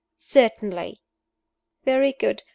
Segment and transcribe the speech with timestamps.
[0.17, 0.99] "Certainly!"
[1.85, 2.41] "Very good.